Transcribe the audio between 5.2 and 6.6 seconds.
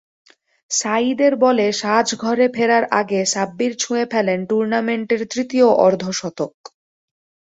তৃতীয় অর্ধশতক।